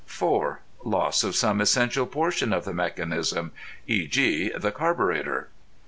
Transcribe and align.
(4) 0.07 0.61
Loss 0.83 1.23
of 1.23 1.35
some 1.35 1.61
essential 1.61 2.07
portion 2.07 2.53
of 2.53 2.65
the 2.65 2.73
mechanism. 2.73 3.51
(E.g., 3.85 4.49
the 4.57 4.71
carburetter.) 4.71 5.49